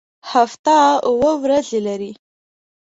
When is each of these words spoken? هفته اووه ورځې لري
هفته 0.31 0.75
اووه 1.07 1.33
ورځې 1.43 1.79
لري 1.87 2.11